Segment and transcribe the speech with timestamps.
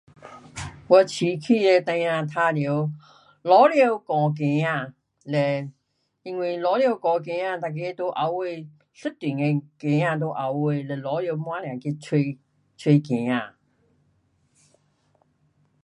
[0.87, 2.51] 我市区的孩儿玩耍
[3.43, 5.71] 老鹰啄鸡儿，嘞
[6.23, 11.45] 因为老鹰啄鸡儿每个在后尾一群的鸡儿在后尾，了老鹰到
[12.01, 12.39] 处去
[12.75, 13.53] 找，找鸡儿。